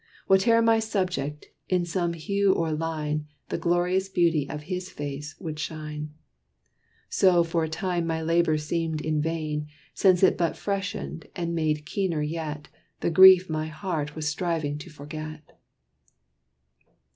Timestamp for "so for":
7.07-7.63